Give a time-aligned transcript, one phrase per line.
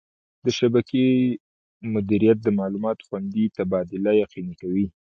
[0.45, 1.05] د شبکې
[1.93, 4.85] مدیریت د معلوماتو خوندي تبادله یقیني کوي.